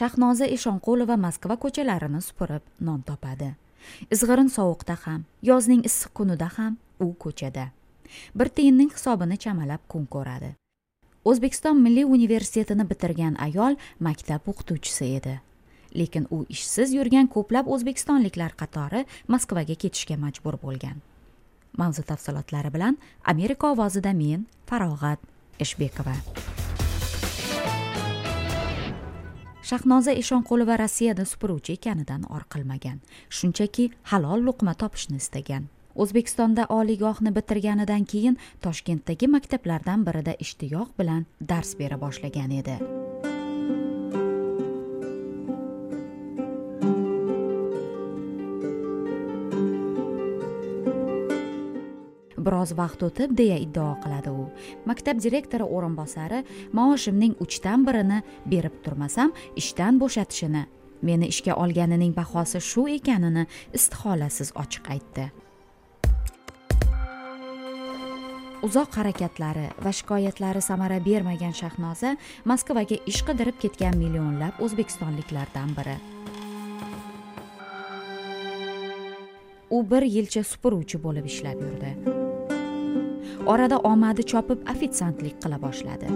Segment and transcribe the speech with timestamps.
[0.00, 3.50] shahnoza eshonqulova moskva ko'chalarini supurib non topadi.
[4.14, 7.66] Izg'irin sovuqda ham yozning issiq kunida ham u ko'chada.
[8.34, 10.54] Bir tiyinning hisobini chamalab kun ko'radi.
[11.30, 13.76] O'zbekiston milliy universitetini bitirgan ayol
[14.06, 15.34] maktab o'qituvchisi edi.
[16.00, 20.96] Lekin u ishsiz yurgan ko'plab o'zbekistonliklar qatori moskvaga ketishga majbur bo'lgan.
[21.76, 22.96] Mavzu tafsilotlari bilan
[23.34, 25.20] amerika ovozida men farog'at
[25.60, 26.16] eshbekova.
[29.70, 32.98] Shahnoza eshonqulova rossiyada supuruvchi ekanidan or qilmagan.
[33.30, 35.68] Shunchaki halol luqma topishni istagan.
[36.02, 42.76] O'zbekistonda oliygohni bitirganidan keyin toshkentdagi maktablardan birida ishtiyoq bilan dars bera boshlagan edi.
[52.50, 54.48] Biroz vaqt o'tib deya iddao qiladi u.
[54.90, 56.42] Maktab direktori o'rinbosari
[56.74, 58.18] maoshimning uchdan birini
[58.52, 59.30] berib turmasam
[59.62, 60.66] ishdan bo'shatishini
[61.02, 63.46] meni ishga olganining bahosi shu ekanini
[63.78, 65.30] istiholasiz ochiq aytdi.
[68.66, 75.96] Uzoq harakatlari va shikoyatlari samara bermagan shahnoza moskvaga ish qidirib ketgan millionlab o'zbekistonliklardan biri.
[79.70, 82.19] U bir yilcha supuruvchi bo'lib ishlab yurdi.
[83.46, 86.08] Orada omadi chopib ofitsiantlik qila boshladi.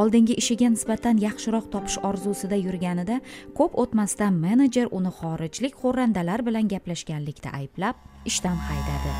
[0.00, 3.18] Oldingi ishiga nisbatan yaxshiroq topish orzusida yurganida
[3.58, 9.12] ko'p o'tmasdan menejer uni xorijlik xo'randalar bilan gaplashganlikda ayblab ishdan haydadi.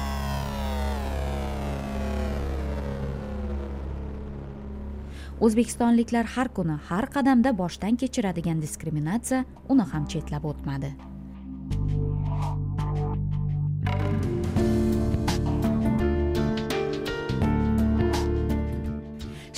[5.41, 11.10] O'zbekistonliklar har kuni har qadamda boshdan kechiradigan diskriminatsiya uni ham chetlab o'tmadi.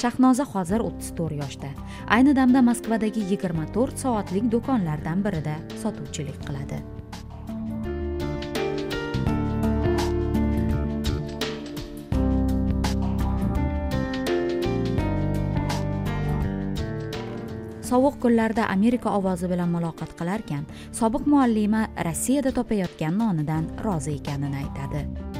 [0.02, 1.70] Shahnoza hozir o'ttiz to'rt yoshda.
[2.14, 6.80] Ayni damda moskvadagi yigirma to'rt soatlik do'konlardan birida sotuvchilik qiladi.
[17.92, 20.64] Sovuq kunlarda amerika ovozi bilan muloqot qilarkan
[21.00, 25.31] sobiq muallima rossiyada topayotgan nonidan rozi ekanini aytadi.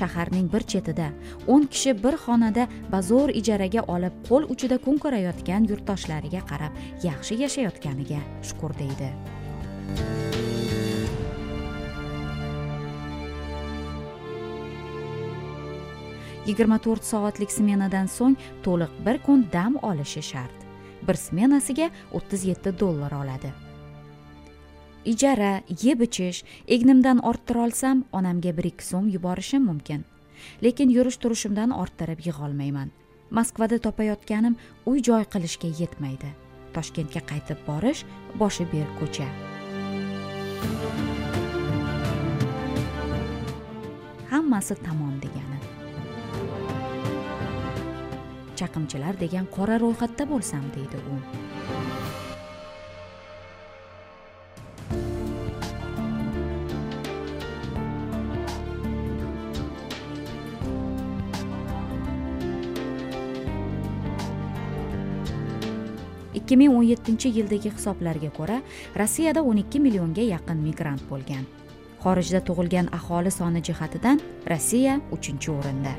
[0.00, 1.08] Shaharning bir chetida
[1.52, 6.72] o'n kishi bir xonada bazo'r ijaraga olib qo'l uchida kun ko'rayotgan yurtdoshlariga qarab
[7.08, 9.10] yaxshi yashayotganiga shukur deydi.
[16.46, 20.58] Yigirma to'rt soatlik smenadan so'ng to'liq bir kun dam olishi shart.
[21.06, 23.65] Bir smenasiga o'ttiz yetti dollar oladi.
[25.06, 30.04] Ijara yeb ichish egnimdan orttira olsam onamga bir ikki so'm yuborishim mumkin.
[30.62, 32.90] Lekin yurish turishimdan orttirib yig'olmayman.
[33.30, 34.56] Moskvada topayotganim
[34.86, 36.30] uy joy qilishga yetmaydi.
[36.74, 38.04] Toshkentga qaytib borish
[38.40, 39.28] boshi berk ko'cha.
[44.30, 45.58] Hammasi tamom degani.
[48.58, 51.45] Chaqimchilar degan qora ro'yxatda bo'lsam deydi u.
[66.46, 68.60] ikki ming o'n yettinchi yildagi hisoblarga ko'ra
[68.94, 71.42] rossiyada o'n ikki millionga yaqin migrant bo'lgan.
[72.04, 75.96] Xorijda tug'ilgan aholi soni jihatidan rossiya uchinchi o'rinda.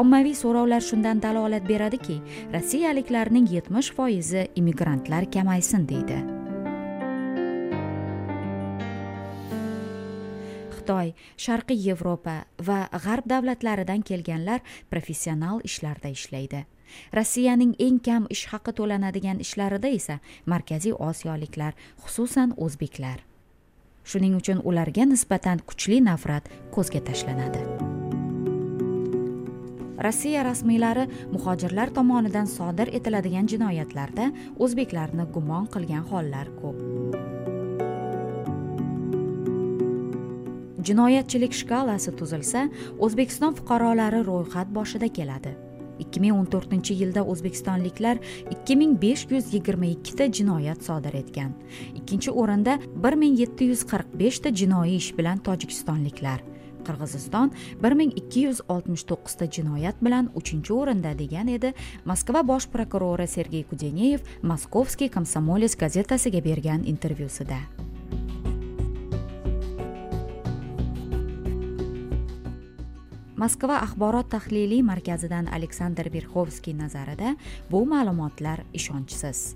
[0.00, 2.16] Ommaviy so'rovlar shundan dalolat beradiki
[2.54, 6.22] rossiyaliklarning yetmish foizi immigrantlar kamaysin deydi.
[10.78, 16.64] Xitoy sharqiy yevropa va g'arb davlatlaridan kelganlar professional ishlarda ishlaydi.
[17.16, 21.72] Rossiyaning eng kam ish haqi to'lanadigan ishlarida esa markaziy osiyoliklar
[22.04, 23.18] xususan o'zbeklar.
[24.04, 27.62] Shuning uchun ularga nisbatan kuchli nafrat ko'zga tashlanadi.
[30.04, 34.26] Rossiya rasmiylari muhojirlar tomonidan sodir etiladigan jinoyatlarda
[34.66, 36.76] o'zbeklarni gumon qilgan hollar ko'p.
[40.84, 42.66] Jinoyatchilik shkalasi tuzilsa
[43.06, 45.54] o'zbekiston fuqarolari ro'yxat boshida keladi.
[46.14, 48.20] Ikki ming o'n to'rtinchi yilda o'zbekistonliklar
[48.54, 51.50] ikki ming besh yuz yigirma ikkita jinoyat sodir etgan.
[51.98, 56.44] Ikkinchi o'rinda bir ming yetti yuz qirq beshta jinoiy ish bilan tojikistonliklar.
[56.86, 57.50] Qirg'iziston
[57.82, 61.72] bir ming ikki yuz oltmish to'qqizta jinoyat bilan uchinchi o'rinda degan edi
[62.06, 64.22] moskva bosh prokurori sergey kudeneyev
[64.52, 67.58] moskovskiy komsomolets gazetasiga bergan intervyusida.
[73.36, 77.34] Moskva axborot tahliliy markazidan aleksandr verxovskiy nazarida
[77.70, 79.54] bu ma'lumotlar ishonchsiz.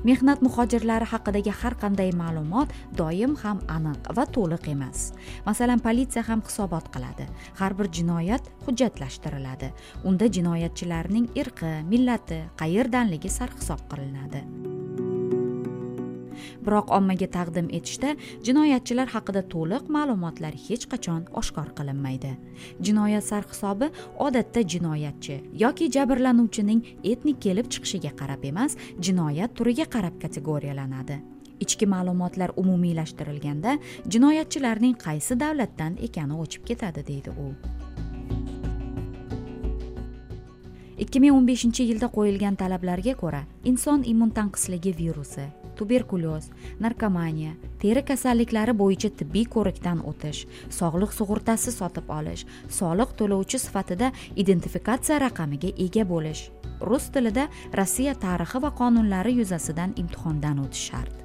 [0.00, 5.10] Mehnat muhojirlari haqidagi har qanday ma'lumot doim ham aniq va to'liq emas.
[5.44, 7.28] Masalan politsiya ham hisobot qiladi.
[7.60, 9.72] Har bir jinoyat hujjatlashtiriladi.
[10.04, 14.69] Unda jinoyatchilarning irqi millati qayerdanligi sarhisob qilinadi.
[16.66, 18.14] Biroq ommaga taqdim etishda
[18.46, 22.32] jinoyatchilar haqida to'liq ma'lumotlar hech qachon oshkor qilinmaydi.
[22.86, 23.90] Jinoyat sarhisobi
[24.26, 26.80] odatda jinoyatchi yoki jabrlanuvchining
[27.12, 28.78] etnik kelib chiqishiga qarab emas
[29.08, 31.20] jinoyat turiga qarab kategoriyalanadi.
[31.64, 33.78] Ichki ma'lumotlar umumiylashtirilganda
[34.12, 37.52] jinoyatchilarning qaysi davlatdan ekani o'chib ketadi deydi u.
[41.00, 43.40] ikki ming o'n beshinchi yilda qo'yilgan talablarga ko'ra
[43.70, 45.46] inson immun tanqisligi virusi
[45.80, 46.50] tuberkulyoz
[46.86, 50.46] narkomaniya teri kasalliklari bo'yicha tibbiy ko'rikdan o'tish
[50.78, 52.46] sog'liq sug'urtasi sotib olish
[52.80, 54.12] soliq to'lovchi sifatida
[54.44, 56.44] identifikatsiya raqamiga ega bo'lish
[56.90, 61.16] rus tilida rossiya tarixi va qonunlari yuzasidan imtihondan o'tish shart.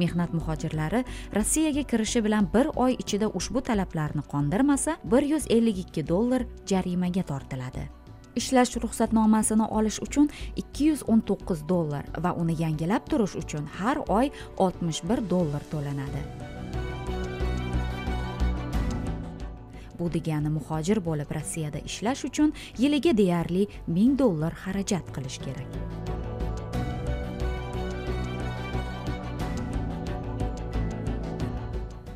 [0.00, 1.04] Mehnat muhojirlari
[1.36, 7.22] rossiyaga kirishi bilan bir oy ichida ushbu talablarni qondirmasa bir yuz ellik ikki dollar jarimaga
[7.32, 7.99] tortiladi.
[8.36, 15.62] Ishlash ruxsatnomasini olish uchun 219 dollar va uni yangilab turish uchun har oy 61 dollar
[15.72, 16.22] to'lanadi.
[19.98, 25.70] Bu degani muhojir bo'lib rossiyada ishlash uchun yiliga deyarli 1000 dollar xarajat qilish kerak.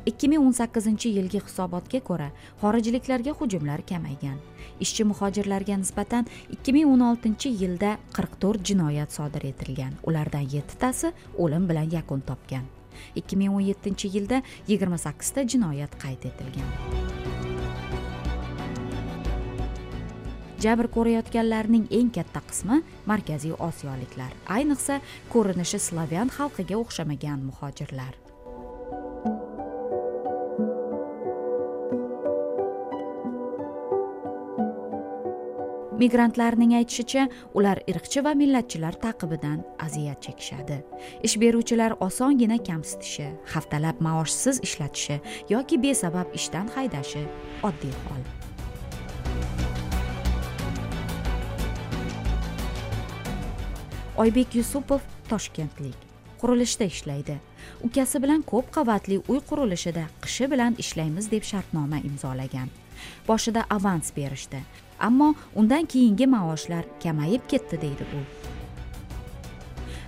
[0.05, 2.29] ikki ming o'n sakkizinchi yilgi hisobotga ko'ra
[2.61, 4.37] xorijliklarga hujumlar kamaygan.
[4.79, 9.93] Ishchi muhojirlarga nisbatan ikki ming o'n oltinchi yilda qirq to'rt jinoyat sodir etilgan.
[10.03, 12.65] Ulardan 7 tasi o'lim bilan yakun topgan.
[13.15, 16.69] ikki ming o'n yettinchi yilda 28 ta jinoyat qayd etilgan.
[20.65, 22.81] Jabr ko'rayotganlarning eng katta qismi
[23.11, 25.01] markaziy osiyoliklar ayniqsa
[25.33, 28.24] ko'rinishi slavyan xalqiga o'xshamagan muhojirlar.
[35.99, 40.81] Migrantlarning aytishicha ular irqchi va millatchilar taqibidan aziyat chekishadi.
[41.23, 45.19] Ish beruvchilar osongina kamsitishi haftalab maoshsiz ishlatishi
[45.49, 47.23] yoki besabab ishdan haydashi
[47.63, 48.23] oddiy hol.
[54.17, 55.95] Oybek yusupov toshkentlik.
[56.39, 57.35] Qurilishda ishlaydi.
[57.83, 62.69] Ukasi bilan ko'p qavatli uy qurilishida qishi bilan ishlaymiz deb shartnoma imzolagan.
[63.27, 64.59] Boshida avans berishdi.
[64.99, 68.21] Ammo undan keyingi maoshlar kamayib ketdi deydi u.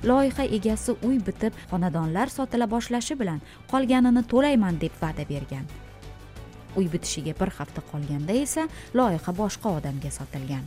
[0.07, 3.41] Loyiha egasi uy bitib xonadonlar sotila boshlashi bilan
[3.71, 5.65] qolganini to'layman deb va'da bergan.
[6.77, 10.65] Uy bitishiga bir hafta qolganda esa loyiha boshqa odamga sotilgan.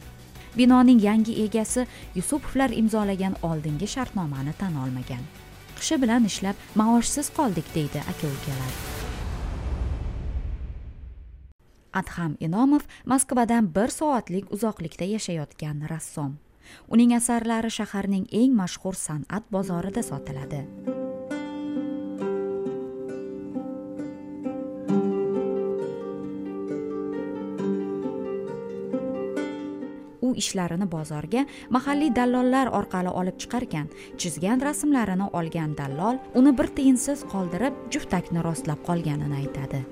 [0.57, 5.23] Binoning yangi egasi yusupovlar imzolagan oldingi shartnomani tan olmagan.
[5.79, 8.75] Qishi bilan ishlab maoshsiz qoldik deydi aka ukalar
[11.93, 16.39] adham inomov moskvadan bir soatlik uzoqlikda yashayotgan rassom.
[16.89, 20.65] Uning asarlari shaharning eng mashhur san'at bozorida sotiladi.
[30.23, 31.43] U ishlarini bozorga
[31.75, 33.89] mahalliy dallollar orqali olib chiqarkan
[34.21, 39.83] chizgan rasmlarini olgan dallol uni bir tiyinsiz qoldirib juftakni rostlab qolganini aytadi.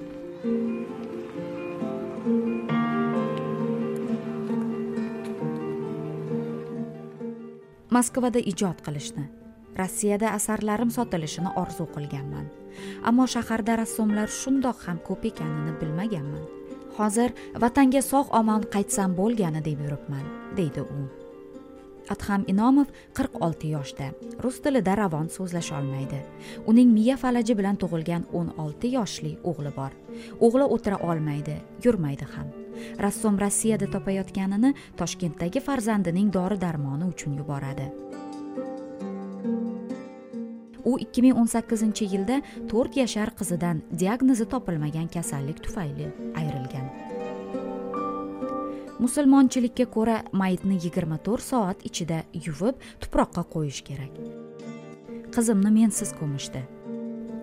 [7.99, 9.25] Moskvada ijod qilishni
[9.79, 12.47] rossiyada asarlarim sotilishini orzu qilganman.
[13.09, 16.45] Ammo shaharda rassomlar shundoq ham ko'p ekanini bilmaganman.
[16.99, 20.27] Hozir vatanga sog' omon qaytsam bo'lgani deb yuribman
[20.59, 21.01] deydi u.
[22.15, 24.13] Adham inomov qirq olti yoshda
[24.45, 26.23] rus tilida ravon so'zlasholmaydi
[26.71, 29.93] uning miya falaji bilan tug'ilgan o'n olti yoshli o'g'li bor.
[30.45, 32.68] O'g'li o'tira olmaydi yurmaydi ham.
[33.05, 37.89] Rassom rossiyada topayotganini toshkentdagi farzandining dori darmoni uchun yuboradi.
[40.85, 42.41] U 2018 yilda
[42.73, 46.07] 4 yashar qizidan diagnozi topilmagan kasallik tufayli
[46.41, 46.87] ayrilgan.
[48.99, 54.17] Musulmonchilikka ko'ra mayitni 24 soat ichida yuvib tuproqqa qo'yish kerak.
[55.35, 56.65] Qizimni mensiz ko'mishdi.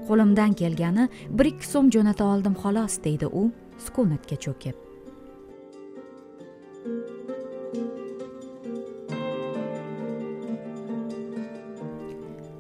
[0.08, 3.46] Qo'limdan kelgani bir ikki so'm jo'nata oldim xolos deydi u
[3.86, 4.85] sukunatga cho'kib.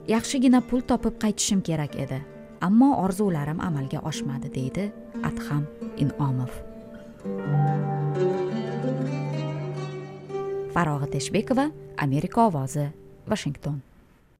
[0.07, 2.19] Yaxshigina pul topib qaytishim kerak edi
[2.67, 4.85] ammo orzularim amalga oshmadi deydi
[5.29, 5.65] adham
[5.97, 6.51] inomov.
[10.75, 12.88] Farog'at eshbekova amerika ovozi
[13.27, 13.81] vashington